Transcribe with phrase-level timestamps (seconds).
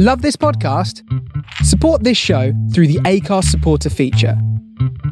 [0.00, 1.02] Love this podcast?
[1.64, 4.40] Support this show through the Acast supporter feature.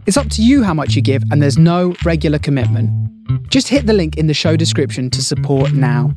[0.06, 2.88] It's up to you how much you give, and there's no regular commitment.
[3.51, 6.14] Just hit the link in the show description to support now.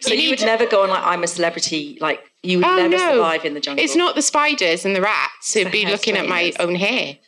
[0.00, 2.96] So you, would never go on like I'm a celebrity, like you would oh, never
[2.96, 3.12] no.
[3.12, 3.84] survive in the jungle.
[3.84, 5.54] It's not the spiders and the rats.
[5.54, 7.18] It'd be looking at my own hair.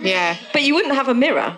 [0.00, 0.36] Yeah.
[0.52, 1.56] But you wouldn't have a mirror.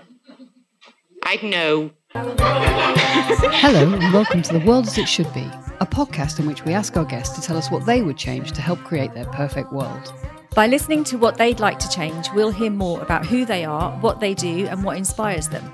[1.25, 1.91] I'd know.
[2.13, 5.51] Hello and welcome to The World as It Should Be,
[5.81, 8.53] a podcast in which we ask our guests to tell us what they would change
[8.53, 10.13] to help create their perfect world.
[10.55, 13.93] By listening to what they'd like to change, we'll hear more about who they are,
[14.01, 15.65] what they do, and what inspires them.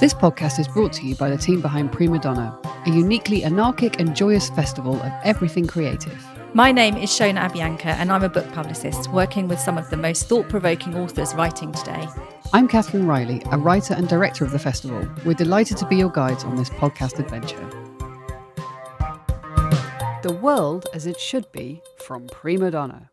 [0.00, 4.16] This podcast is brought to you by the team behind Primadonna, a uniquely anarchic and
[4.16, 6.26] joyous festival of everything creative.
[6.52, 9.96] My name is Shona Abhyankar, and I'm a book publicist working with some of the
[9.96, 12.08] most thought provoking authors writing today.
[12.52, 15.06] I'm Catherine Riley, a writer and director of the festival.
[15.24, 17.83] We're delighted to be your guides on this podcast adventure.
[20.24, 23.10] The World as It Should Be from Primadonna.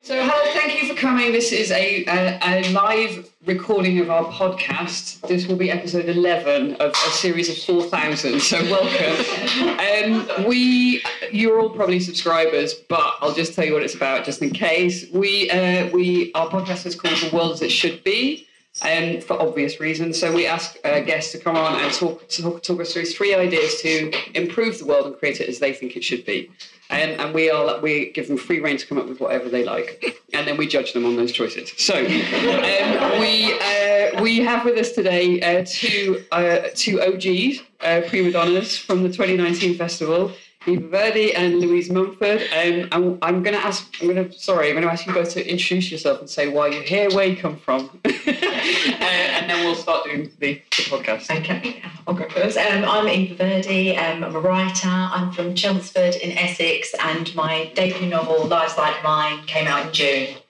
[0.00, 1.30] So, hello, thank you for coming.
[1.30, 5.20] This is a, a, a, live recording of our podcast.
[5.28, 10.26] This will be episode 11 of a series of 4,000, so welcome.
[10.40, 14.40] um, we, you're all probably subscribers, but I'll just tell you what it's about just
[14.40, 15.04] in case.
[15.12, 18.48] We, uh, we, our podcast is called The World as It Should Be
[18.80, 20.18] um, for obvious reasons.
[20.18, 23.34] So we ask uh, guests to come on and talk, talk, talk us through three
[23.34, 26.50] ideas to improve the world and create it as they think it should be.
[26.90, 29.64] Um, and we are we give them free reign to come up with whatever they
[29.64, 31.72] like, and then we judge them on those choices.
[31.78, 38.02] So um, we uh, we have with us today uh, two uh, two OGs, uh,
[38.08, 40.32] prima donnas from the 2019 festival.
[40.66, 42.42] Eva Verde and Louise Mumford.
[42.52, 45.12] Um, I'm, I'm going to ask, I'm going to, sorry, I'm going to ask you
[45.12, 49.50] both to introduce yourself and say why you're here, where you come from, uh, and
[49.50, 51.36] then we'll start doing the, the podcast.
[51.36, 52.56] Okay, I'll go first.
[52.56, 53.96] Um, I'm Eva Verde.
[53.96, 54.88] Um, I'm a writer.
[54.88, 59.92] I'm from Chelmsford in Essex, and my debut novel, Lives Like Mine, came out in
[59.92, 60.41] June.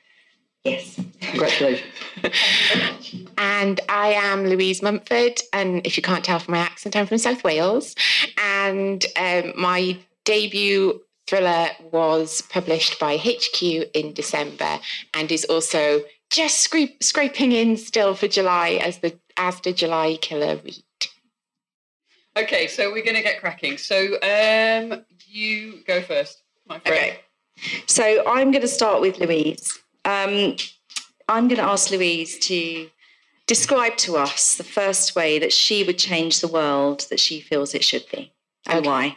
[0.65, 1.01] Yes.
[1.21, 1.91] Congratulations.
[3.39, 7.19] and I am Louise Mumford, and if you can't tell from my accent, I'm from
[7.19, 7.97] South Wales.
[8.39, 14.79] And um, my debut thriller was published by HQ in December
[15.15, 20.17] and is also just scrape, scraping in still for July as the as the July
[20.21, 20.85] killer read.
[22.37, 23.77] Okay, so we're going to get cracking.
[23.77, 26.97] So um, you go first, my friend.
[26.97, 27.19] Okay.
[27.87, 29.82] So I'm going to start with Louise.
[30.05, 30.57] Um,
[31.29, 32.91] I'm going to ask Louise to
[33.47, 37.75] describe to us the first way that she would change the world that she feels
[37.75, 38.33] it should be
[38.67, 38.89] and okay.
[38.89, 39.17] why.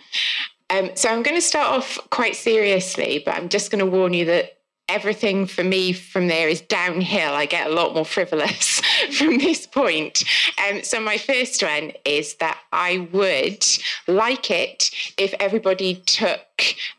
[0.70, 4.14] Um, so I'm going to start off quite seriously, but I'm just going to warn
[4.14, 4.58] you that
[4.88, 7.34] everything for me from there is downhill.
[7.34, 8.80] I get a lot more frivolous
[9.18, 10.24] from this point.
[10.68, 13.66] Um, so, my first one is that I would
[14.08, 16.40] like it if everybody took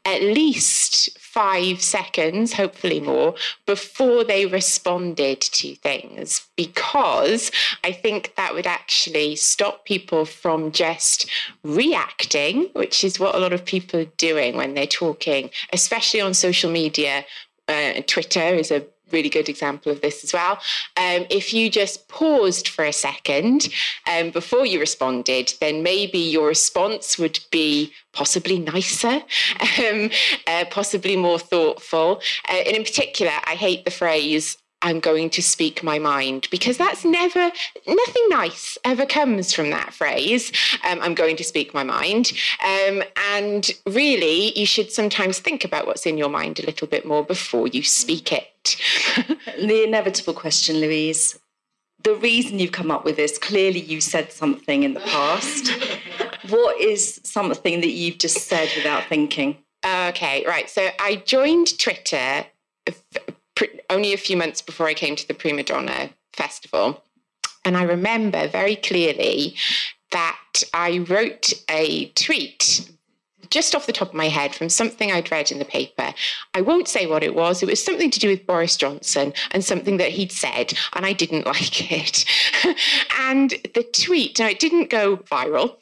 [0.05, 3.35] at least five seconds, hopefully more,
[3.67, 7.51] before they responded to things, because
[7.85, 11.29] I think that would actually stop people from just
[11.63, 16.33] reacting, which is what a lot of people are doing when they're talking, especially on
[16.33, 17.27] social media.
[17.69, 20.59] Uh, Twitter is a really good example of this as well.
[20.97, 23.69] Um, if you just paused for a second
[24.11, 29.23] um, before you responded, then maybe your response would be possibly nicer,
[29.79, 30.11] um,
[30.47, 32.21] uh, possibly more thoughtful.
[32.49, 36.77] Uh, and in particular, I hate the phrase, I'm going to speak my mind because
[36.77, 37.51] that's never,
[37.87, 40.53] nothing nice ever comes from that phrase.
[40.89, 42.33] Um, I'm going to speak my mind.
[42.63, 47.07] Um, and really, you should sometimes think about what's in your mind a little bit
[47.07, 48.77] more before you speak it.
[49.59, 51.39] the inevitable question, Louise.
[52.03, 55.71] The reason you've come up with this, clearly you said something in the past.
[56.49, 59.57] what is something that you've just said without thinking?
[59.85, 60.69] Okay, right.
[60.69, 62.47] So I joined Twitter
[63.91, 67.03] only a few months before I came to the Primadonna Festival.
[67.65, 69.57] And I remember very clearly
[70.13, 72.89] that I wrote a tweet
[73.51, 76.13] just off the top of my head from something I'd read in the paper.
[76.55, 77.63] I won't say what it was.
[77.63, 81.13] It was something to do with Boris Johnson and something that he'd said, and I
[81.13, 82.25] didn't like it.
[83.19, 85.77] and the tweet, now it didn't go viral,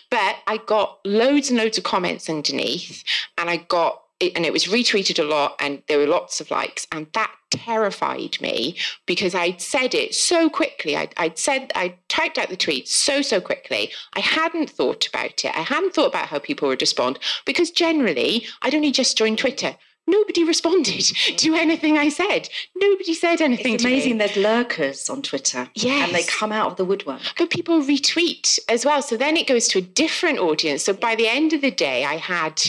[0.10, 3.04] but I got loads and loads of comments underneath,
[3.38, 6.86] and I got and it was retweeted a lot and there were lots of likes
[6.92, 8.76] and that terrified me
[9.06, 10.96] because I'd said it so quickly.
[10.96, 13.92] I'd, I'd said, I typed out the tweet so, so quickly.
[14.14, 15.56] I hadn't thought about it.
[15.56, 19.76] I hadn't thought about how people would respond because generally I'd only just joined Twitter.
[20.06, 21.04] Nobody responded
[21.36, 22.48] to anything I said.
[22.76, 25.68] Nobody said anything it's amazing there's lurkers on Twitter.
[25.74, 26.08] Yes.
[26.08, 27.22] And they come out of the woodwork.
[27.38, 29.00] But people retweet as well.
[29.00, 30.84] So then it goes to a different audience.
[30.84, 32.62] So by the end of the day, I had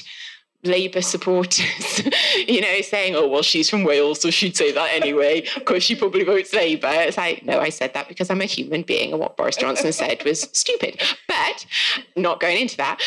[0.66, 2.02] Labour supporters,
[2.48, 5.46] you know, saying, oh, well, she's from Wales, so she'd say that anyway.
[5.56, 6.90] Of course, she probably votes Labour.
[6.92, 9.92] It's like, no, I said that because I'm a human being, and what Boris Johnson
[9.94, 11.02] said was stupid.
[11.28, 11.66] But
[12.16, 13.02] not going into that.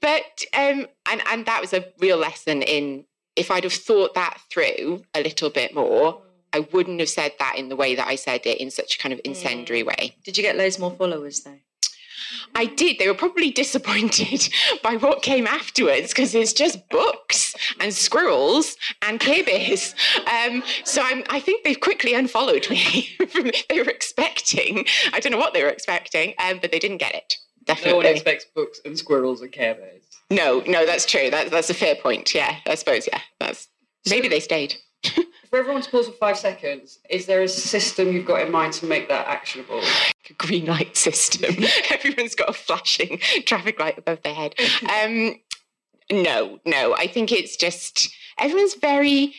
[0.00, 3.04] but, um, and, and that was a real lesson in
[3.36, 6.20] if I'd have thought that through a little bit more,
[6.52, 8.98] I wouldn't have said that in the way that I said it in such a
[8.98, 10.16] kind of incendiary way.
[10.24, 11.58] Did you get loads more followers though?
[12.54, 12.98] I did.
[12.98, 14.48] They were probably disappointed
[14.82, 19.94] by what came afterwards because it's just books and squirrels and Care Bears.
[20.26, 23.08] Um, so I'm, I think they've quickly unfollowed me.
[23.28, 26.98] from, they were expecting, I don't know what they were expecting, um, but they didn't
[26.98, 27.36] get it.
[27.64, 27.92] Definitely.
[27.92, 30.02] No one expects books and squirrels and Care Bears.
[30.30, 31.30] No, no, that's true.
[31.30, 32.34] That, that's a fair point.
[32.34, 33.06] Yeah, I suppose.
[33.06, 33.68] Yeah, that's
[34.08, 34.74] maybe they stayed.
[35.52, 38.72] For everyone to pause for five seconds, is there a system you've got in mind
[38.74, 39.82] to make that actionable?
[40.30, 41.54] A green light system.
[41.90, 44.54] Everyone's got a flashing traffic light above their head.
[44.82, 45.34] Um,
[46.10, 46.94] no, no.
[46.94, 49.34] I think it's just everyone's very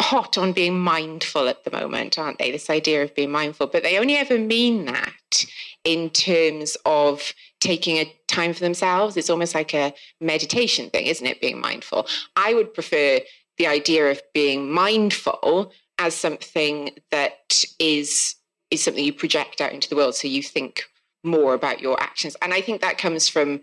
[0.00, 2.52] hot on being mindful at the moment, aren't they?
[2.52, 5.44] This idea of being mindful, but they only ever mean that
[5.84, 9.16] in terms of taking a time for themselves.
[9.16, 11.40] It's almost like a meditation thing, isn't it?
[11.40, 12.06] Being mindful.
[12.36, 13.20] I would prefer
[13.60, 18.36] the idea of being mindful as something that is
[18.70, 20.84] is something you project out into the world so you think
[21.22, 22.34] more about your actions.
[22.40, 23.60] And i think that comes from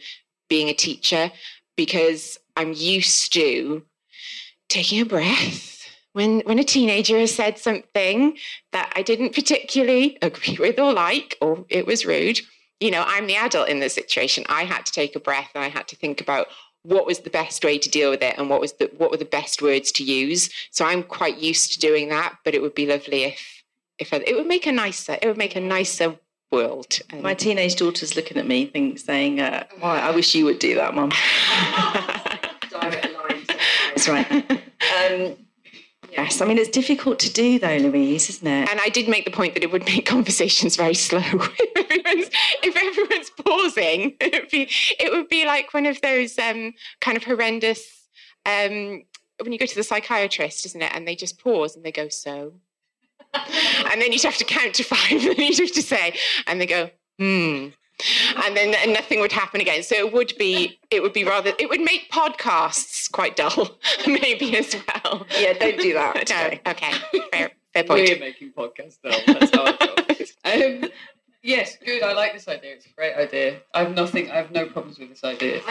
[0.50, 1.32] being a teacher
[1.76, 3.84] because i'm used to
[4.70, 5.90] taking a breath.
[6.14, 8.38] When when a teenager has said something
[8.74, 12.40] that i didn't particularly agree with or like or it was rude
[12.80, 14.44] you know i'm the adult in the situation.
[14.48, 16.46] I had to take a breath and i had to think about
[16.88, 19.18] what was the best way to deal with it and what was the what were
[19.18, 22.76] the best words to use so i'm quite used to doing that but it would
[22.76, 23.64] be lovely if
[24.00, 26.16] if I, it would make a nicer it would make a nicer
[26.52, 30.46] world and My teenage daughter's looking at me, think, saying, uh, oh, "I wish you
[30.46, 31.12] would do that, Mum."
[32.70, 33.46] Direct line.
[33.90, 34.64] That's right.
[35.10, 35.36] Um,
[36.18, 38.70] yes, I mean it's difficult to do though, Louise, isn't it?
[38.70, 41.20] and I did make the point that it would make conversations very slow.
[41.20, 42.30] if, everyone's,
[42.64, 44.70] if everyone's pausing, it would be
[45.00, 48.08] it would be like one of those um, kind of horrendous
[48.46, 49.04] um,
[49.42, 50.92] when you go to the psychiatrist, isn't it?
[50.94, 52.54] And they just pause and they go so,
[53.34, 56.16] and then you'd have to count to five, and then you'd have to say,
[56.48, 57.68] and they go hmm.
[58.46, 59.82] And then and nothing would happen again.
[59.82, 63.78] So it would be, it would be rather, it would make podcasts quite dull,
[64.08, 65.26] maybe as well.
[65.38, 66.30] Yeah, don't do that.
[66.30, 66.92] No, okay,
[67.32, 68.10] fair, fair point.
[68.10, 69.18] We're making podcasts now.
[69.26, 70.84] That's our job.
[70.84, 70.90] Um,
[71.42, 72.04] yes, good.
[72.04, 72.74] I like this idea.
[72.74, 73.62] It's a great idea.
[73.74, 74.30] I have nothing.
[74.30, 75.62] I have no problems with this idea.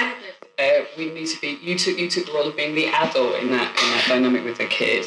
[0.58, 1.58] Uh, we need to be.
[1.62, 1.98] You took.
[1.98, 4.66] You took the role of being the adult in that in that dynamic with the
[4.66, 5.06] kid.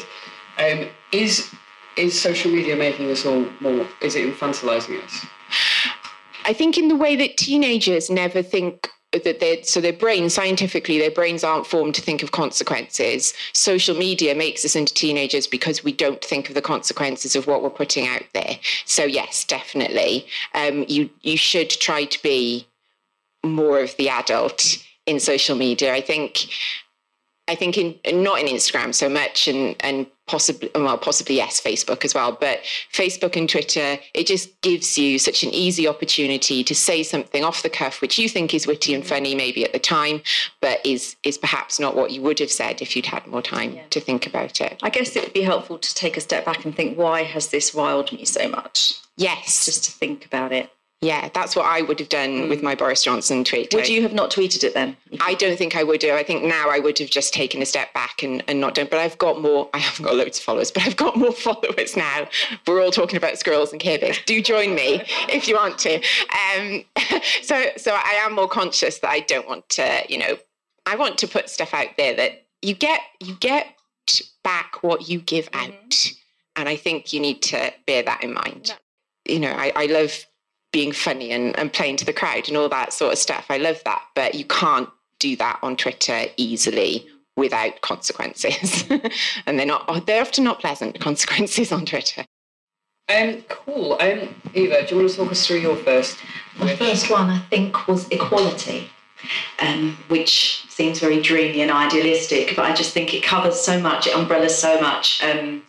[0.58, 1.50] Um, is
[1.96, 3.86] is social media making us all more?
[4.00, 5.26] Is it infantilizing us?
[6.44, 10.98] I think in the way that teenagers never think that they so their brains scientifically
[10.98, 13.34] their brains aren't formed to think of consequences.
[13.52, 17.62] Social media makes us into teenagers because we don't think of the consequences of what
[17.62, 18.58] we're putting out there.
[18.84, 20.26] So yes definitely.
[20.54, 22.68] Um, you you should try to be
[23.44, 24.76] more of the adult
[25.06, 25.92] in social media.
[25.92, 26.46] I think
[27.48, 32.04] I think in not in Instagram so much, and and possibly well possibly yes Facebook
[32.04, 32.60] as well, but
[32.92, 37.62] Facebook and Twitter it just gives you such an easy opportunity to say something off
[37.62, 40.22] the cuff which you think is witty and funny maybe at the time,
[40.60, 43.72] but is is perhaps not what you would have said if you'd had more time
[43.74, 43.82] Yeah.
[43.90, 44.78] to think about it.
[44.82, 47.48] I guess it would be helpful to take a step back and think, why has
[47.48, 48.94] this riled me so much?
[49.16, 50.70] Yes, Just to think about it.
[51.02, 53.72] Yeah, that's what I would have done with my Boris Johnson tweet.
[53.72, 54.98] Would you have not tweeted it then?
[55.22, 56.14] I don't think I would have.
[56.14, 58.86] I think now I would have just taken a step back and, and not done.
[58.90, 59.70] But I've got more.
[59.72, 62.28] I haven't got loads of followers, but I've got more followers now.
[62.66, 64.18] We're all talking about squirrels and Care Bears.
[64.26, 66.02] Do join me if you want to.
[66.54, 66.84] Um,
[67.42, 70.02] so so I am more conscious that I don't want to.
[70.06, 70.36] You know,
[70.84, 73.74] I want to put stuff out there that you get you get
[74.44, 76.12] back what you give out,
[76.56, 78.76] and I think you need to bear that in mind.
[79.24, 80.26] You know, I, I love
[80.72, 83.46] being funny and, and playing to the crowd and all that sort of stuff.
[83.48, 84.02] I love that.
[84.14, 88.84] But you can't do that on Twitter easily without consequences.
[89.46, 92.24] and they're not they're often not pleasant consequences on Twitter.
[93.08, 93.94] Um, cool.
[93.94, 96.18] Um, Eva, do you want to talk us through your first?
[96.58, 98.88] My first one, I think, was equality,
[99.58, 104.06] um, which seems very dreamy and idealistic, but I just think it covers so much,
[104.06, 105.24] it umbrellas so much.
[105.24, 105.64] Um,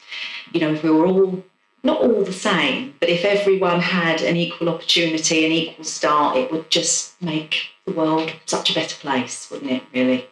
[0.53, 1.43] you know, if we were all
[1.83, 6.51] not all the same, but if everyone had an equal opportunity, an equal start, it
[6.51, 9.83] would just make the world such a better place, wouldn't it?
[9.93, 10.25] Really?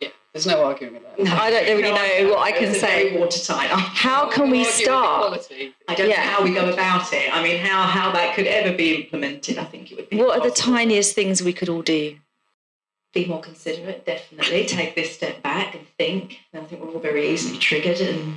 [0.00, 1.18] Yeah, there's no arguing with that.
[1.22, 3.16] No, I don't really know what I can It's say.
[3.16, 3.68] Watertight.
[3.70, 5.46] How can we start?
[5.86, 6.16] I don't Yeah.
[6.16, 7.32] know how we go about it.
[7.32, 9.58] I mean, how how that could ever be implemented.
[9.58, 10.16] I think it would be.
[10.16, 12.16] What are the tiniest things we could all do?
[13.12, 14.64] be more considerate, definitely.
[14.66, 16.38] Take this step back and think.
[16.52, 18.36] And I think we're all very easily triggered and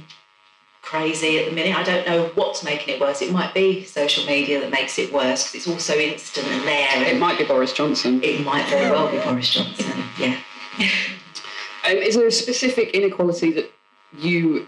[0.84, 1.76] crazy at the minute.
[1.76, 3.22] I don't know what's making it worse.
[3.24, 6.68] It might be social media that makes it worse because it's all so instant and
[6.68, 7.08] there.
[7.08, 8.22] It might be Boris Johnson.
[8.24, 9.92] it might very well be Boris Johnson.
[10.20, 10.38] Yeah.
[11.86, 13.70] Um, is there a specific inequality that
[14.18, 14.66] you,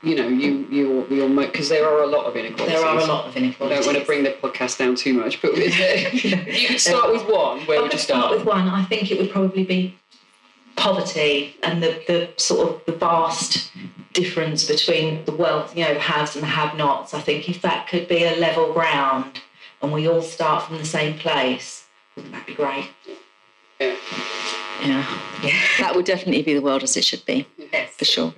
[0.00, 2.78] you know, you you you're because there are a lot of inequalities.
[2.78, 3.84] There are a lot of I inequalities.
[3.84, 7.62] don't want to bring the podcast down too much, but you could start with one.
[7.66, 8.36] Where I'm would you start start?
[8.36, 8.68] with one.
[8.68, 9.98] I think it would probably be
[10.76, 13.72] poverty and the, the sort of the vast
[14.12, 17.14] difference between the wealth, you know, the haves and the have-nots.
[17.14, 19.40] I think if that could be a level ground
[19.82, 21.84] and we all start from the same place,
[22.16, 22.90] wouldn't that be great?
[23.80, 23.96] Yeah.
[24.82, 25.06] Yeah,
[25.42, 25.60] Yeah.
[25.78, 27.94] that would definitely be the world as it should be, Yes.
[27.96, 28.34] for sure.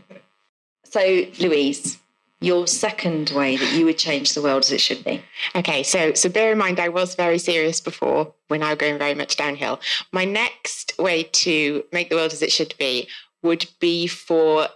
[0.85, 1.99] So, Louise,
[2.41, 5.23] your second way that you would change the world as it should be.
[5.55, 8.35] Okay, so so bear in mind I was very serious before.
[8.51, 9.81] We're now going very much downhill.
[10.13, 13.09] My next way to make the world as it should be
[13.43, 14.69] would be for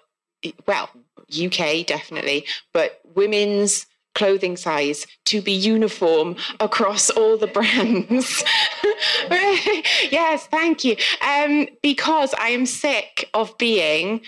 [0.66, 0.90] well,
[1.30, 8.42] UK definitely, but women's clothing size to be uniform across all the brands.
[10.10, 10.96] yes, thank you.
[11.20, 14.22] Um, because I am sick of being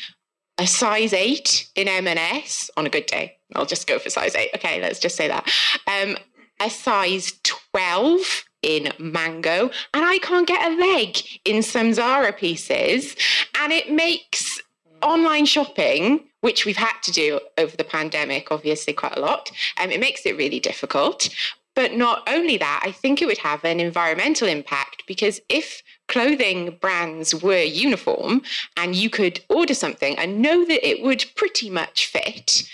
[0.58, 3.38] a size eight in M&S on a good day.
[3.54, 4.50] I'll just go for size eight.
[4.54, 5.48] Okay, let's just say that.
[5.86, 6.16] Um,
[6.60, 13.16] a size 12 in Mango, and I can't get a leg in some Zara pieces.
[13.60, 14.60] And it makes
[15.02, 19.50] online shopping, which we've had to do over the pandemic, obviously quite a lot,
[19.80, 21.28] um, it makes it really difficult.
[21.74, 26.76] But not only that, I think it would have an environmental impact because if clothing
[26.80, 28.42] brands were uniform
[28.76, 32.68] and you could order something and know that it would pretty much fit,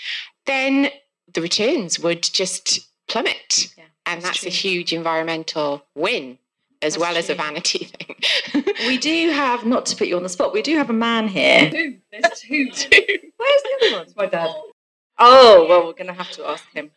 [0.47, 0.89] then
[1.31, 3.69] the returns would just plummet.
[3.77, 6.39] Yeah, and that's that's a huge environmental win
[6.81, 7.85] as That's well as a vanity
[8.53, 8.63] thing.
[8.87, 11.27] We do have, not to put you on the spot, we do have a man
[11.27, 11.69] here.
[11.71, 11.97] Two.
[12.11, 12.65] There's two.
[12.71, 14.07] Where's the other one?
[14.15, 14.49] my dad.
[15.17, 16.91] Oh, well, we're going to have to ask him.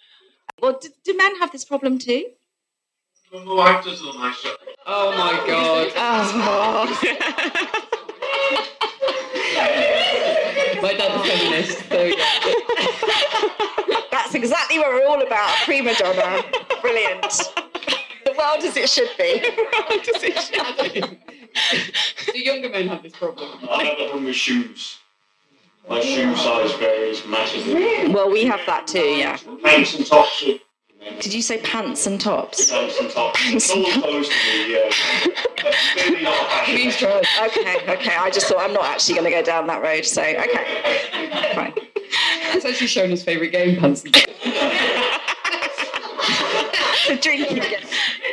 [0.61, 2.26] Well, do, do men have this problem too?
[3.32, 4.75] My wife does all my shopping.
[4.87, 5.92] Oh my god.
[6.00, 6.87] Oh.
[10.80, 11.88] My dad's a feminist.
[11.88, 12.40] So yeah.
[14.11, 15.50] That's exactly what we're all about.
[15.66, 16.42] Primadonna.
[16.80, 17.52] Brilliant.
[18.38, 19.40] The world as it should be.
[22.33, 23.49] Do younger men have this problem?
[23.68, 24.99] I have a problem with shoes.
[25.88, 28.07] My shoe size varies massively.
[28.12, 29.38] Well, we have that too, yeah.
[29.64, 30.52] Pants and tops are
[31.21, 32.71] Did you say pants and tops?
[32.71, 33.42] pants and tops.
[33.42, 34.28] Pants and tops.
[34.68, 34.88] yeah.
[35.64, 36.75] That's clearly not a fashion.
[36.76, 37.21] Please try.
[37.47, 38.14] Okay, okay.
[38.16, 41.50] I just thought I'm not actually going to go down that road, so okay.
[41.54, 41.75] Fine.
[42.52, 44.04] That's actually shown his favourite game, Pants.
[44.04, 44.21] and- The
[47.23, 47.83] drinking again.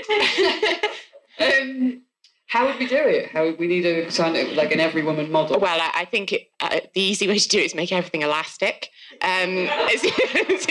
[1.40, 2.02] um,
[2.48, 3.32] how would we do it?
[3.32, 4.06] How would we need a
[4.54, 5.60] like an every woman model?
[5.60, 8.22] Well, I, I think it, uh, the easy way to do it is make everything
[8.22, 8.92] elastic.
[9.22, 10.68] Um, as,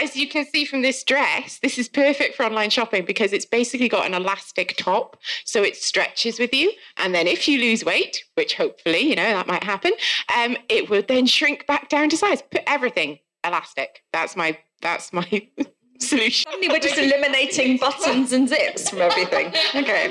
[0.00, 3.46] as you can see from this dress, this is perfect for online shopping because it's
[3.46, 6.70] basically got an elastic top, so it stretches with you.
[6.98, 9.92] And then if you lose weight, which hopefully you know that might happen,
[10.36, 12.42] um, it would then shrink back down to size.
[12.42, 14.02] Put everything elastic.
[14.12, 15.48] That's my that's my
[16.00, 16.50] solution.
[16.50, 19.52] Suddenly we're just eliminating buttons and zips from everything.
[19.74, 20.08] Okay.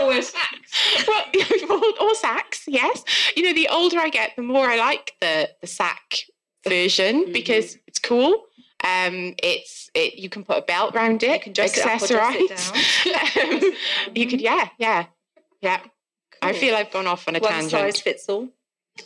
[0.00, 1.06] Or sacks.
[1.06, 1.24] well,
[2.00, 3.04] or, or sacks, yes.
[3.36, 6.16] You know, the older I get, the more I like the the sack
[6.66, 8.44] version because it's cool.
[8.82, 10.14] Um, it's it.
[10.14, 12.50] You can put a belt around it, You can dress it up or dress it
[12.50, 13.64] accessorize.
[14.06, 15.06] Um, you could, yeah, yeah,
[15.60, 15.80] yeah.
[16.42, 16.60] I Cool.
[16.60, 17.72] feel I've gone off on a One tangent.
[17.72, 18.48] One size fits all.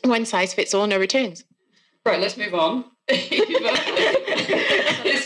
[0.04, 1.44] One size fits all, no returns.
[2.08, 2.86] Right, let's move on.
[3.06, 3.28] this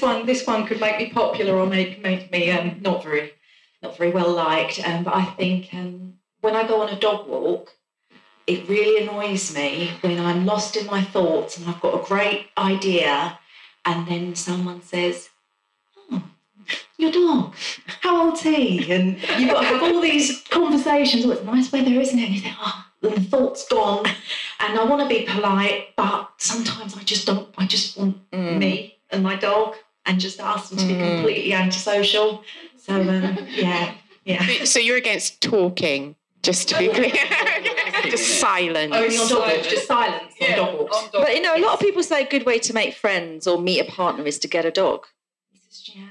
[0.02, 3.34] one, this one could make me popular or make make me um, not very,
[3.84, 4.84] not very well liked.
[4.84, 7.70] Um, but I think um, when I go on a dog walk,
[8.48, 12.48] it really annoys me when I'm lost in my thoughts and I've got a great
[12.58, 13.38] idea,
[13.84, 15.28] and then someone says,
[16.10, 16.24] "Oh,
[16.98, 17.54] your dog,
[18.00, 21.26] how old's he?" And you've got to have all these conversations.
[21.26, 22.24] Oh, it's nice weather, isn't it?
[22.24, 24.04] And you think, oh, and the thought's gone,
[24.58, 27.48] and I want to be polite, but sometimes I just don't.
[27.56, 28.58] I just want Mm.
[28.58, 29.74] me and my dog
[30.06, 31.14] and just ask them to be Mm.
[31.16, 32.42] completely antisocial.
[32.76, 33.94] So um, yeah,
[34.24, 34.64] yeah.
[34.64, 37.12] So you're against talking, just to be clear.
[38.10, 38.92] just silence.
[38.94, 41.08] Only on dog walks, just silence on dog walks.
[41.12, 43.60] But you know, a lot of people say a good way to make friends or
[43.60, 45.06] meet a partner is to get a dog.
[45.84, 46.04] Yeah.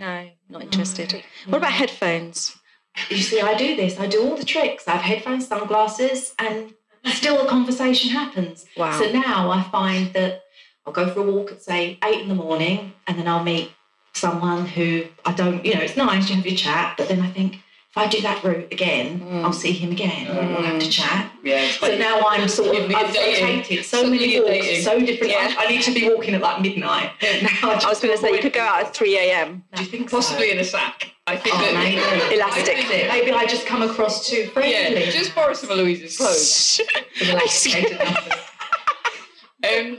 [0.00, 1.22] No, not interested.
[1.46, 2.56] What about headphones?
[3.10, 3.98] You see, I do this.
[3.98, 4.86] I do all the tricks.
[4.88, 6.74] I have headphones, sunglasses, and
[7.12, 8.66] still a conversation happens.
[8.76, 8.98] Wow.
[8.98, 10.44] So now I find that
[10.86, 13.70] I'll go for a walk at say eight in the morning, and then I'll meet
[14.12, 15.64] someone who I don't.
[15.64, 17.60] You know, it's nice you have your chat, but then I think
[17.96, 19.44] if I do that route again, mm.
[19.44, 20.26] I'll see him again.
[20.34, 20.90] We'll have to mm.
[20.90, 21.30] chat.
[21.44, 21.70] Yeah.
[21.70, 24.82] So like- now I'm sort of You're I've rotated so many you're walks, dating.
[24.82, 25.32] so different.
[25.32, 25.54] Yeah.
[25.56, 27.12] I, I need to be walking at like midnight.
[27.22, 29.62] Now I was going to say you could go out at 3 a.m.
[29.74, 31.13] Do you think possibly in a sack.
[31.26, 32.34] I think Oh, that maybe.
[32.36, 32.76] Elastic.
[33.08, 34.72] Maybe I just come across too friendly.
[35.04, 36.80] Yeah, just borrow some of Louise's clothes.
[37.18, 38.32] for the elasticated numbers.
[39.64, 39.98] Um,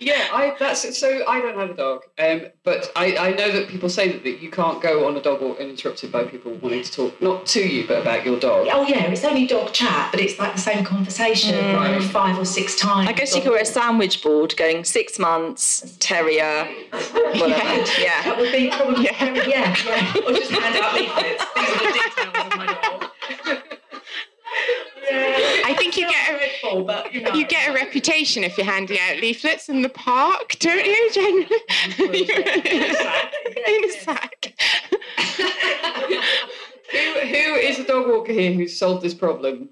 [0.00, 3.68] yeah, I that's so I don't have a dog, um, but I, I know that
[3.68, 6.82] people say that, that you can't go on a dog walk interrupted by people wanting
[6.82, 8.66] to talk not to you but about your dog.
[8.70, 12.02] Oh yeah, it's only dog chat, but it's like the same conversation Right.
[12.02, 13.08] five or six times.
[13.08, 17.84] I guess you could wear a sandwich board going six months, terrier, whatever.
[18.00, 18.22] Yeah.
[18.24, 20.12] That would be probably yeah, yeah, yeah.
[20.26, 21.44] Or just hand out leaflets.
[21.54, 23.10] These are the details of my dog.
[25.10, 25.62] yeah.
[25.66, 26.38] I think you get a
[26.74, 27.32] dreadful, but you know.
[27.34, 32.22] you get a reputation if you're handing out leaflets in the park, don't you, generally?
[32.70, 33.34] in a sack.
[33.66, 34.54] In a sack.
[36.92, 39.70] Who who is a dog walker here who's solved this problem?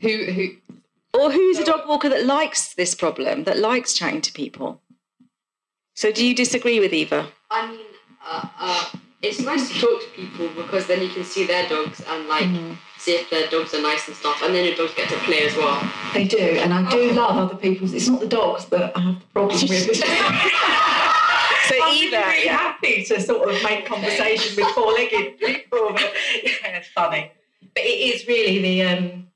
[0.00, 0.48] Who who?
[1.12, 4.80] Or who's a dog walker that likes this problem, that likes chatting to people?
[5.94, 7.28] So do you disagree with Eva?
[7.52, 7.86] I mean,
[8.26, 12.02] uh, uh, it's nice to talk to people because then you can see their dogs
[12.06, 12.48] and like
[12.98, 15.46] see if their dogs are nice and stuff, and then your dogs get to play
[15.46, 15.80] as well.
[16.12, 17.94] They do, and I do love other people's.
[17.94, 19.96] It's not the dogs that I have the problem with.
[19.96, 20.04] So
[21.82, 22.56] I'm either, really, really yeah.
[22.56, 25.90] happy to sort of make conversation with four-legged people.
[25.92, 26.12] But,
[26.42, 27.32] yeah, it's funny,
[27.74, 28.82] but it is really the.
[28.82, 29.28] Um,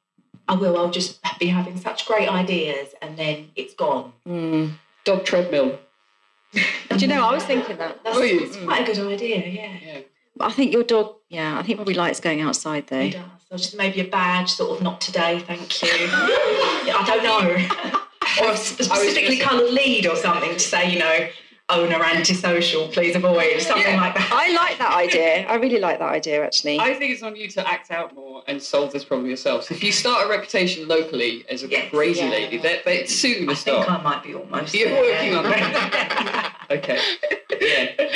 [0.49, 0.77] I will.
[0.79, 4.13] I'll just be having such great ideas, and then it's gone.
[5.05, 5.79] Dog treadmill.
[6.53, 6.61] Do
[6.97, 8.03] you know, I was thinking that.
[8.03, 8.45] That's Were you?
[8.45, 9.47] it's quite a good idea.
[9.47, 9.77] Yeah.
[9.85, 10.01] Yeah.
[10.41, 13.03] I think your dog, yeah, I think probably likes going outside though.
[13.03, 13.23] He does.
[13.51, 15.89] So just maybe a badge, sort of not today, thank you.
[16.87, 18.01] Yeah, I don't know.
[18.47, 21.29] or a specifically coloured lead or something to say, you know,
[21.71, 24.01] owner antisocial, please avoid, something Yeah.
[24.01, 24.31] like that.
[24.33, 25.47] I like that idea.
[25.47, 26.79] I really like that idea actually.
[26.81, 29.65] I think it's on you to act out more and solve this problem yourself.
[29.65, 31.91] So if you start a reputation locally as a Yes.
[31.91, 32.31] crazy Yeah.
[32.31, 34.01] lady, that it's soon going I to think stop.
[34.01, 34.75] I might be almost.
[34.75, 35.03] You're there.
[35.03, 36.55] working on that.
[36.71, 37.01] Okay.
[37.63, 38.09] Yeah.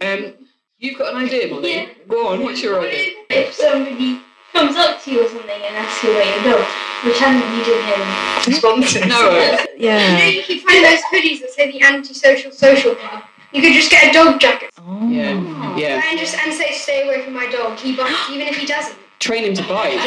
[0.00, 0.34] Um,
[0.78, 1.72] you've got an idea, Molly.
[1.72, 1.86] Yeah.
[2.08, 2.42] Go on.
[2.42, 3.12] What's your idea?
[3.30, 4.20] If somebody
[4.52, 6.56] comes up to you or something and asks you where you go,
[7.02, 8.10] pretend that you didn't hear them.
[8.46, 9.06] Responses.
[9.06, 9.30] No.
[9.30, 10.26] uh, You know, yeah.
[10.28, 13.22] you can find those hoodies that say the antisocial social club.
[13.52, 15.08] You could just get a dog jacket Oh.
[15.08, 15.76] Yeah.
[15.76, 16.02] Yeah.
[16.08, 17.78] and just and say stay away from my dog.
[17.78, 18.96] He bites even if he doesn't.
[19.18, 19.98] Train him to bite.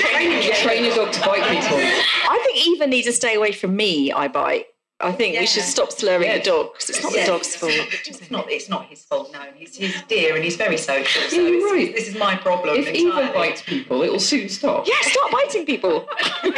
[0.00, 0.52] Train.
[0.54, 1.76] Train your dog to bite people.
[1.78, 4.66] I think Eva needs to stay away from me, I bite.
[5.00, 6.38] I think we should stop slurring Yeah.
[6.38, 7.26] the dog because it's not Yes.
[7.26, 7.72] the dog's fault.
[8.06, 8.50] It's not.
[8.50, 9.32] It's not his fault.
[9.32, 11.22] No, he's he's dear and he's very social.
[11.28, 11.94] So Yeah, you're right.
[11.94, 12.76] this is my problem.
[12.78, 13.32] If Eva entirely.
[13.34, 14.86] bites people, it will soon stop.
[14.86, 16.08] Yeah, stop biting people.
[16.42, 16.52] there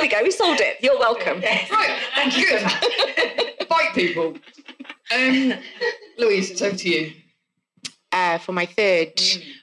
[0.00, 0.76] we go, we sold it.
[0.82, 1.40] You're welcome.
[1.42, 1.70] Yes.
[1.70, 1.98] Right.
[2.14, 2.58] Thank you.
[2.58, 2.68] so.
[3.68, 4.34] Bite people.
[5.14, 5.54] Um,
[6.18, 7.12] Louise, it's over to you.
[8.12, 9.18] uh, for my third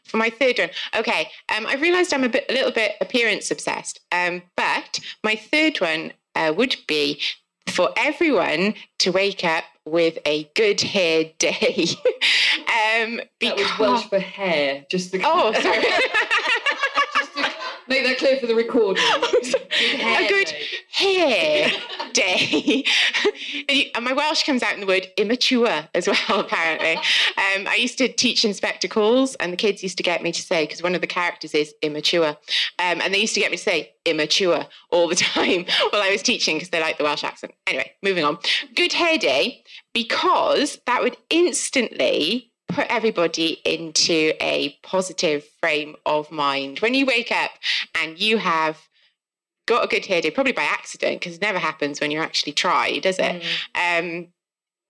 [0.05, 0.69] for my third one.
[0.95, 5.35] Okay, um, I've realised I'm a bit a little bit appearance obsessed, um, but my
[5.35, 7.21] third one uh, would be
[7.67, 11.87] for everyone to wake up with a good hair day.
[12.59, 14.85] um, That because was Welsh for hair.
[14.89, 15.83] Just to oh sorry.
[17.87, 19.03] make that clear for the recording.
[19.03, 20.53] a good
[20.99, 21.71] hair
[22.13, 22.83] day.
[23.95, 26.95] And my Welsh comes out in the word immature as well, apparently.
[26.95, 30.41] Um, I used to teach Inspector Calls, and the kids used to get me to
[30.41, 32.29] say, because one of the characters is immature,
[32.79, 36.09] um, and they used to get me to say immature all the time while I
[36.11, 37.53] was teaching because they like the Welsh accent.
[37.67, 38.37] Anyway, moving on.
[38.75, 46.79] Good hair day, because that would instantly put everybody into a positive frame of mind.
[46.79, 47.51] When you wake up
[47.95, 48.88] and you have
[49.69, 52.53] got a good hair day, probably by accident, because it never happens when you're actually
[52.53, 53.43] try, does it?
[53.75, 54.27] Um,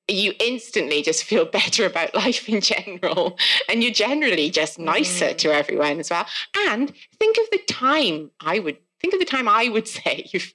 [0.08, 3.38] you instantly just feel better about life in general,
[3.68, 6.26] and you're generally just nicer to everyone as well.
[6.70, 10.54] And think of the time I would think of the time I would save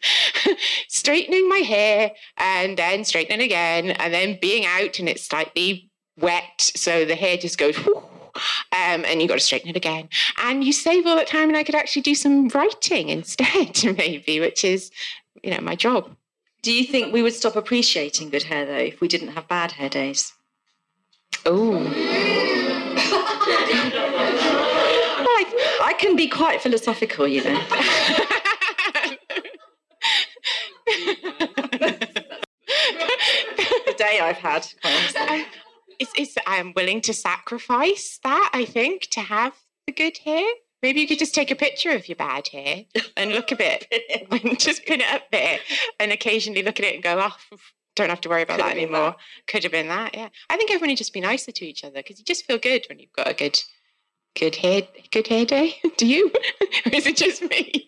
[0.88, 6.60] straightening my hair and then straightening again, and then being out and it's slightly wet,
[6.60, 7.76] so the hair just goes.
[7.76, 8.02] whoo,
[8.72, 10.08] um, and you got to straighten it again,
[10.42, 14.40] and you save all that time, and I could actually do some writing instead, maybe,
[14.40, 14.90] which is,
[15.42, 16.16] you know, my job.
[16.62, 19.72] Do you think we would stop appreciating good hair though if we didn't have bad
[19.72, 20.32] hair days?
[21.44, 21.76] Oh,
[25.26, 27.60] I, I can be quite philosophical, you know.
[33.84, 34.66] the day I've had,
[36.08, 36.22] honestly.
[36.22, 39.54] it's, it's, I'm willing to sacrifice that, I think, to have
[39.86, 40.44] the good hair.
[40.82, 42.84] Maybe you could just take a picture of your bad hair
[43.16, 43.86] and look a bit,
[44.30, 45.58] and just pin it up there,
[45.98, 47.56] and occasionally look at it and go, "Oh,
[47.96, 50.28] don't have to worry about Could that anymore." Could have been that, yeah.
[50.50, 52.84] I think everyone would just be nicer to each other because you just feel good
[52.88, 53.58] when you've got a good
[54.38, 55.76] good hair good hair day.
[55.96, 56.30] Do you?
[56.86, 57.86] or is it just me?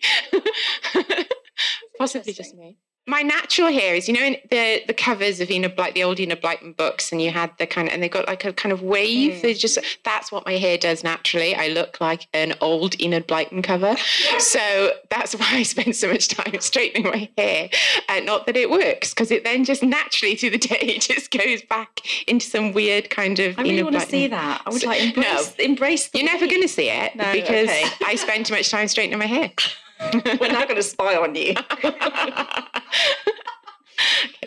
[1.99, 2.77] Possibly just me.
[3.07, 6.19] My natural hair is, you know, in the the covers of Enid Blight, the old
[6.19, 8.73] Enid Blyton books, and you had the kind of, and they got like a kind
[8.73, 9.35] of wave.
[9.35, 9.41] Mm.
[9.41, 11.55] They just that's what my hair does naturally.
[11.55, 13.95] I look like an old Enid Blyton cover,
[14.39, 17.69] so that's why I spend so much time straightening my hair.
[18.09, 21.61] And not that it works, because it then just naturally through the day just goes
[21.63, 23.57] back into some weird kind of.
[23.57, 24.61] I really Enid want to see that.
[24.65, 25.57] I would like embrace.
[25.57, 25.63] No.
[25.63, 27.85] embrace You're never going to see it No, because okay.
[28.05, 29.51] I spend too much time straightening my hair.
[30.39, 31.53] We're now going to spy on you.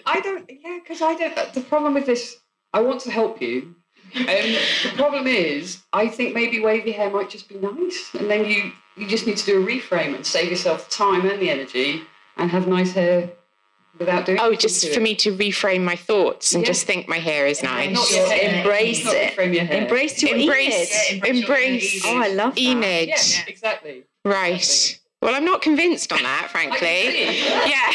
[0.07, 1.53] I don't, yeah, because I don't.
[1.55, 2.39] The problem with this,
[2.73, 3.75] I want to help you.
[4.17, 8.45] Um, the problem is, I think maybe wavy hair might just be nice, and then
[8.45, 11.49] you you just need to do a reframe and save yourself the time and the
[11.51, 12.03] energy,
[12.37, 13.31] and have nice hair
[13.99, 14.39] without doing.
[14.41, 15.03] Oh, just for it.
[15.03, 16.69] me to reframe my thoughts and Yeah.
[16.69, 18.15] just think my hair is Not nice.
[18.17, 18.59] your hair.
[18.63, 19.37] Embrace Not it.
[19.37, 19.83] reframe your hair.
[19.83, 21.27] Embrace your Embrace, Enid.
[21.37, 22.61] embrace, Oh, I love that.
[22.61, 23.09] Enid.
[23.11, 24.05] Yeah, exactly.
[24.25, 25.00] Right.
[25.23, 26.79] Well, I'm not convinced on that, frankly.
[27.71, 27.93] Yeah.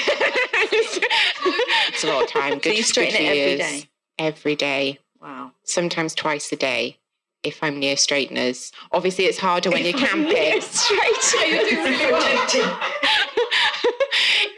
[1.89, 2.53] it's a lot of time.
[2.59, 3.89] Good, So you straighten it every day?
[4.19, 4.99] Every day.
[5.21, 5.51] Wow.
[5.63, 6.97] Sometimes twice a day.
[7.43, 10.61] If I'm near straighteners, obviously it's harder when you're camping.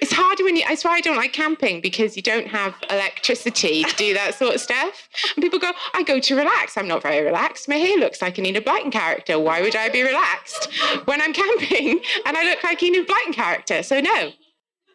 [0.02, 0.64] It's harder when you.
[0.68, 4.56] That's why I don't like camping because you don't have electricity to do that sort
[4.56, 5.08] of stuff.
[5.36, 7.68] And people go, "I go to relax." I'm not very relaxed.
[7.68, 9.40] My hair looks like an Enid Blyton character.
[9.40, 10.72] Why would I be relaxed
[11.06, 13.84] when I'm camping and I look like Enid Blyton character?
[13.84, 14.32] So no.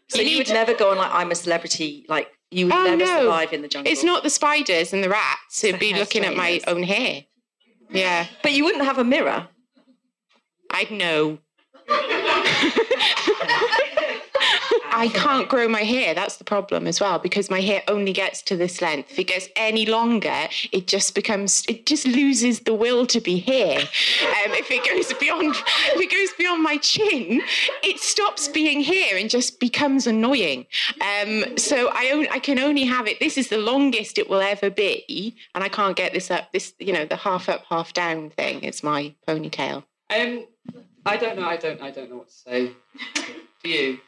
[0.08, 2.04] So you, would never go on like I'm a celebrity.
[2.08, 3.20] Like you would Oh, never no.
[3.22, 3.90] survive in the jungle.
[3.90, 5.64] It's not the spiders and the rats.
[5.64, 7.24] It'd the be looking at my own hair.
[7.90, 9.48] Yeah, But you wouldn't have a mirror.
[10.70, 11.38] I'd know.
[14.94, 16.14] I can't grow my hair.
[16.14, 19.12] That's the problem as well because my hair only gets to this length.
[19.12, 23.38] If it gets any longer, it just becomes, it just loses the will to be
[23.38, 23.78] hair.
[23.78, 27.42] Um, if it goes beyond, if it goes beyond my chin,
[27.82, 30.66] it stops being hair and just becomes annoying.
[31.00, 33.18] Um, so I, I can only have it.
[33.20, 36.52] This is the longest it will ever be, and I can't get this up.
[36.52, 38.62] This, you know, the half up, half down thing.
[38.62, 39.84] It's my ponytail.
[40.10, 40.46] Um,
[41.06, 41.46] I don't know.
[41.46, 41.80] I don't.
[41.80, 42.72] I don't know what to say.
[43.62, 43.98] Do you?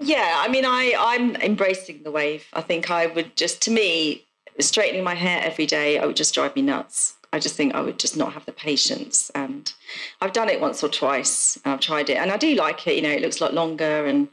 [0.00, 2.46] Yeah, I mean, I I'm embracing the wave.
[2.52, 4.24] I think I would just, to me,
[4.60, 7.16] straightening my hair every day, I would just drive me nuts.
[7.32, 9.30] I just think I would just not have the patience.
[9.34, 9.72] And
[10.20, 12.96] I've done it once or twice, and I've tried it, and I do like it.
[12.96, 14.28] You know, it looks a lot longer, and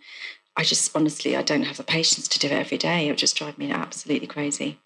[0.55, 3.07] I just honestly, I don't have the patience to do it every day.
[3.07, 4.79] It would just drive me absolutely crazy.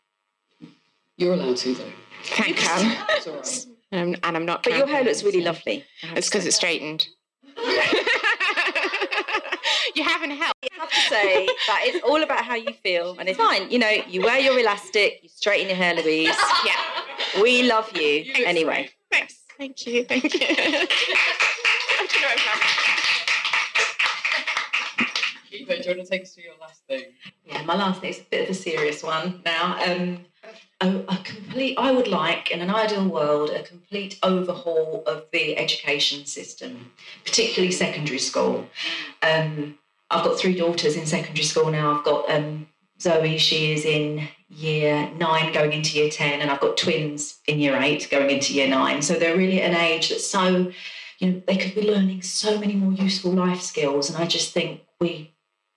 [1.18, 1.92] You're allowed to though.
[2.24, 2.64] Thanks.
[2.64, 3.66] It's all right.
[3.92, 4.62] And I'm, and I'm not.
[4.62, 5.84] But your hair looks really so- lovely.
[6.16, 7.08] It's because it's straightened.
[10.00, 10.58] you haven't helped.
[10.64, 13.70] You have to say that it's all about how you feel, and it's fine.
[13.70, 16.36] You know, you wear your elastic, you straighten your hair, Louise.
[16.66, 17.42] Yeah.
[17.42, 18.90] We love you anyway.
[19.12, 19.40] Thanks.
[19.58, 20.06] Thank you.
[20.06, 20.40] Thank you.
[20.42, 20.88] I
[22.00, 22.76] don't know if I'm-
[25.52, 27.04] Eva, do you want to take us through your last thing?
[27.46, 29.78] Yeah, my last thing is a bit of a serious one now.
[29.86, 30.26] Um,
[30.80, 35.58] a, a complete, I would like, in an ideal world, a complete overhaul of the
[35.58, 36.92] education system,
[37.26, 38.66] particularly secondary school.
[39.22, 39.78] Um,
[40.10, 41.98] I've got three daughters in secondary school now.
[41.98, 42.68] I've got um,
[43.00, 47.60] Zoe, she is in year nine, going into year 10, and I've got twins in
[47.60, 49.02] year eight, going into year nine.
[49.02, 50.72] So they're really at an age that's so,
[51.20, 54.10] you know, they could be learning so many more useful life skills.
[54.10, 55.34] And I just think we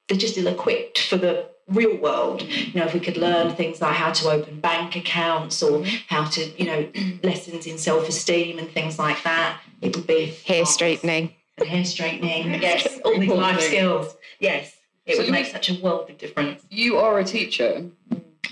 [0.08, 2.42] they're just ill-equipped for the real world.
[2.42, 6.24] You know, if we could learn things like how to open bank accounts or how
[6.24, 6.88] to, you know,
[7.22, 11.34] lessons in self-esteem and things like that, it would be Hair straightening.
[11.62, 12.60] And hair straightening.
[12.62, 14.16] Yes, all these life skills.
[14.40, 16.64] Yes, it So would make would- such a world of difference.
[16.70, 17.86] You are a teacher.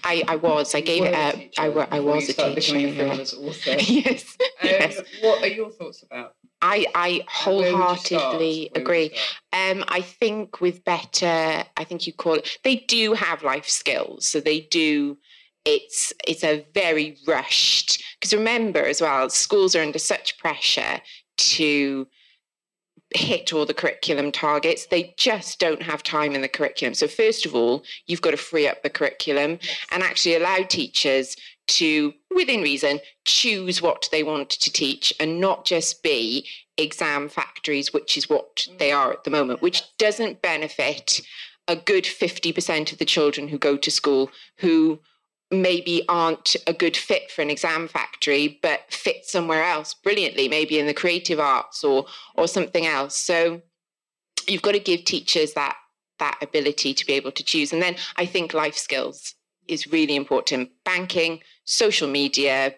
[0.03, 0.75] I, I was.
[0.75, 1.35] I gave it up.
[1.35, 2.73] teacher I, wa- I before was you a teacher.
[2.73, 3.23] becoming a yeah.
[3.23, 3.71] author.
[3.79, 4.37] yes.
[4.41, 5.01] Um, yes.
[5.21, 6.35] What are your thoughts about?
[6.63, 7.09] I, I
[7.45, 8.23] Where would you start?
[8.23, 9.11] wholeheartedly Where would you agree.
[9.53, 12.59] Um, I think with better, I think you call it.
[12.65, 15.19] They do have life skills, so they do.
[15.67, 21.01] It's it's a very rushed because remember as well, schools are under such pressure
[21.37, 22.07] to
[23.15, 24.87] hit all the curriculum targets.
[24.87, 26.95] They just don't have time in the curriculum.
[26.95, 29.59] So first of all, you've got to free up the curriculum
[29.91, 31.37] and actually allow teachers
[31.69, 36.47] to, within reason, choose what they want to teach and not just be
[36.77, 38.97] exam factories, which is what they mm.
[38.97, 41.21] are at the moment, which doesn't benefit
[41.69, 44.99] a good 50% of the children who go to school who
[45.51, 50.79] maybe aren't a good fit for an exam factory but fit somewhere else brilliantly maybe
[50.79, 53.17] in the creative arts or or something else.
[53.17, 53.63] So
[54.47, 55.77] you've got to give teachers that
[56.19, 57.73] that ability to be able to choose.
[57.73, 59.35] And then i think life skills
[59.69, 60.71] is really important.
[60.85, 62.75] Banking social media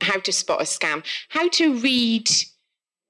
[0.00, 2.28] how to spot a scam, how to read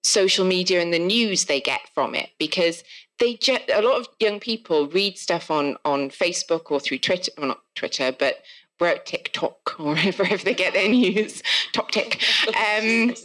[0.03, 2.85] social media and the news they get from it, because
[3.19, 3.39] they
[3.73, 7.63] a lot of young people read stuff on on Facebook or through Twitter, well not
[7.75, 8.37] Twitter, but
[8.83, 11.41] we're at TikTok or wherever they get their news.
[11.73, 12.21] Top tick.
[12.49, 13.15] Um,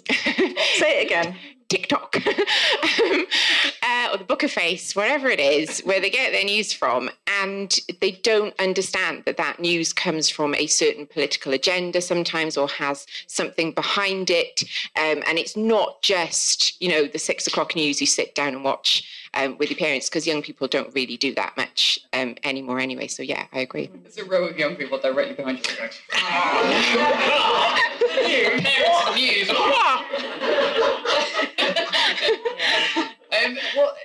[0.75, 1.35] Say it again.
[1.67, 3.25] TikTok um,
[3.83, 7.09] uh, or the Booker Face, wherever it is, where they get their news from,
[7.41, 12.69] and they don't understand that that news comes from a certain political agenda sometimes or
[12.69, 14.63] has something behind it,
[14.95, 18.63] um, and it's not just you know the six o'clock news you sit down and
[18.63, 22.79] watch um, with your parents because young people don't really do that much um, anymore
[22.79, 23.07] anyway.
[23.07, 23.89] So yeah, I agree.
[24.03, 25.63] There's a row of young people directly behind you.
[28.27, 29.49] you, parents news.
[33.45, 33.95] um, what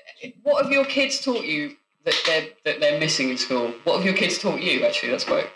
[0.42, 3.72] what have your kids taught you that they're that they're missing in school?
[3.84, 4.84] What have your kids taught you?
[4.84, 5.48] Actually, that's quite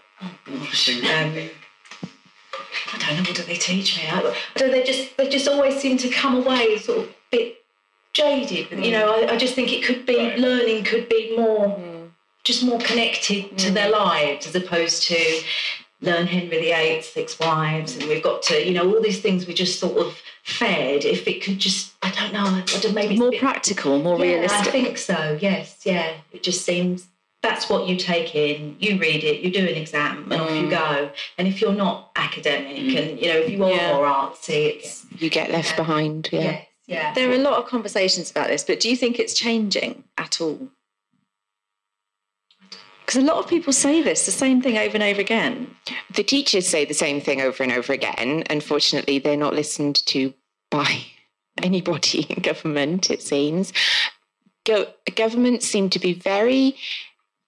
[0.46, 0.98] interesting.
[1.04, 1.50] Um,
[2.92, 3.22] I don't know.
[3.22, 4.08] What do they teach me?
[4.08, 4.70] I, I don't.
[4.70, 7.56] They just they just always seem to come away sort of bit
[8.16, 8.70] jaded.
[8.70, 8.90] You mm.
[8.92, 12.10] know, I, I just think it could be learning could be more, mm.
[12.44, 13.74] just more connected to mm.
[13.74, 15.40] their lives as opposed to
[16.00, 19.54] learn Henry VIII, six wives, and we've got to, you know, all these things we
[19.54, 21.04] just sort of fed.
[21.04, 24.68] If it could just, I don't know, I don't maybe More practical, more yeah, realistic.
[24.68, 25.38] I think so.
[25.40, 26.14] Yes, yeah.
[26.32, 27.08] It just seems
[27.42, 28.76] that's what you take in.
[28.80, 31.10] You read it, you do an exam, and off you go.
[31.38, 33.92] And if you're not academic, and you know, if you are Yeah.
[33.92, 36.28] more artsy, it's You get left behind.
[36.32, 36.40] Yeah.
[36.40, 37.12] yes, yeah.
[37.14, 40.40] There are a lot of conversations about this, but do you think it's changing at
[40.40, 40.68] all?
[43.06, 45.76] Because a lot of people say this, the same thing over and over again.
[46.14, 48.42] The teachers say the same thing over and over again.
[48.50, 50.34] Unfortunately, they're not listened to
[50.70, 51.04] by
[51.62, 53.72] anybody in government, it seems.
[54.64, 56.76] Go- governments seem to be very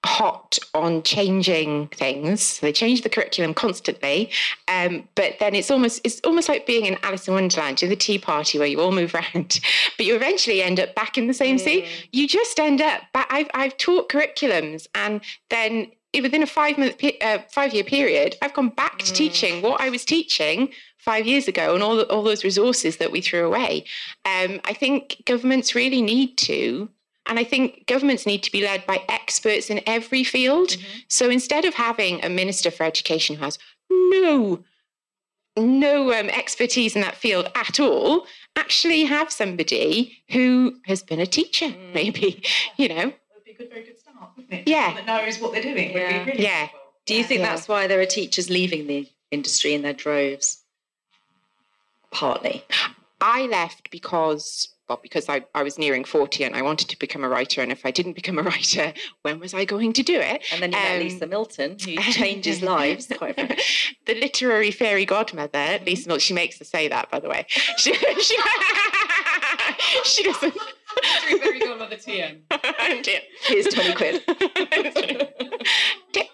[0.04, 2.60] hot on changing things.
[2.60, 4.30] They change the curriculum constantly,
[4.68, 7.96] um, but then it's almost it's almost like being in Alice in Wonderland, in the
[7.96, 9.60] Tea Party, where you all move around,
[9.96, 11.86] but you eventually end up back in the same seat.
[12.12, 13.02] You just end up.
[13.12, 18.36] Back, I've I've taught curriculums, and then within a five month uh, five year period,
[18.40, 22.22] I've gone back to teaching what I was teaching five years ago, and all all
[22.22, 23.84] those resources that we threw away.
[24.24, 26.88] Um, I think governments really need to
[27.28, 30.76] and I think governments need to be led by experts in every field.
[31.08, 33.58] So instead of having a minister for education who has
[33.90, 34.64] no
[35.56, 41.26] no um, expertise in that field at all, actually have somebody who has been a
[41.26, 42.42] teacher, maybe,
[42.76, 43.08] you know.
[43.08, 44.68] It would be a good, very good start, wouldn't it?
[44.68, 44.86] Yeah.
[44.94, 45.92] Someone that knows what they're doing.
[45.94, 46.24] would Yeah.
[46.24, 46.62] be really Yeah.
[46.62, 46.80] useful.
[47.06, 47.48] Do you think Yeah.
[47.56, 50.62] that's why there are teachers leaving the industry in their droves?
[52.12, 52.64] Partly.
[53.20, 57.22] I left because well, because I, I was nearing 40 and I wanted to become
[57.24, 57.60] a writer.
[57.62, 60.42] And if I didn't become a writer, when was I going to do it?
[60.52, 63.06] And then you met Um, Lisa Milton, who changes lives.
[63.16, 63.36] Quite
[64.06, 67.44] the literary fairy godmother, Lisa Milton, she makes us say that, by the way.
[67.48, 68.36] She, she,
[70.04, 70.54] she doesn't.
[71.28, 72.40] Very good on the TM.
[72.50, 73.20] Oh, dear.
[73.42, 74.22] Here's 20 quid.
[76.12, 76.26] Tip.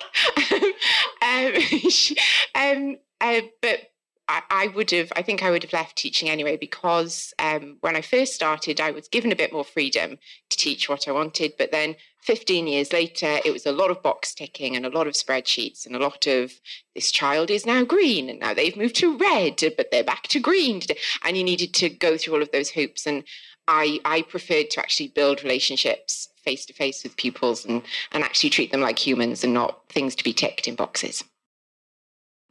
[1.23, 2.17] um, she-
[2.55, 3.81] um, uh, but
[4.29, 8.01] I, would have, I think I would have left teaching anyway because um, when I
[8.01, 10.19] first started, I was given a bit more freedom
[10.51, 11.55] to teach what I wanted.
[11.59, 15.07] But then 15 years later, it was a lot of box ticking and a lot
[15.07, 16.53] of spreadsheets and a lot of
[16.95, 20.41] this child is now green and now they've moved to red, but they're back to
[20.41, 20.81] green.
[21.23, 23.07] And you needed to go through all of those hoops.
[23.07, 23.25] And
[23.69, 27.83] I, I preferred to actually build relationships face to face with pupils and,
[28.13, 31.25] and actually treat them like humans and not things to be ticked in boxes.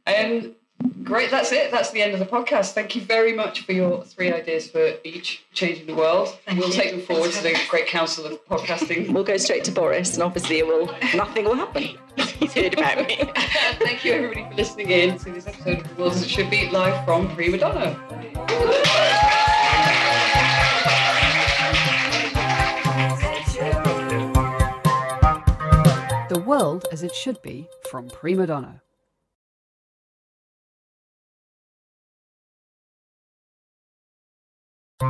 [0.06, 0.54] Um,
[1.04, 1.70] great, that's it.
[1.70, 2.72] That's the end of the podcast.
[2.72, 6.36] Thank you very much for your three ideas for each changing the world.
[6.46, 6.74] Thank we'll you.
[6.74, 9.10] take them forward to the Great Council of Podcasting.
[9.14, 11.96] We'll go straight to Boris, and obviously it will nothing will happen.
[12.16, 13.30] He's heard about me.
[13.78, 16.50] Thank you everybody for listening in to this episode of The World as It Should
[16.50, 17.98] Be live from Primadonna.
[26.28, 28.80] The World as It Should Be from Primadonna.
[35.00, 35.06] The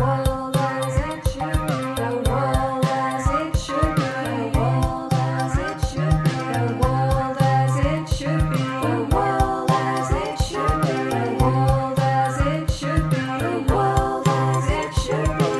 [0.00, 5.78] World as It Should Be the world as it should be, the world as it
[5.86, 11.24] should be, the world as it should be, the world as it should be, the
[11.40, 15.52] world as it should be, the world as it should be.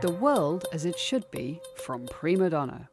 [0.00, 2.88] The world as it should be from Primadonna.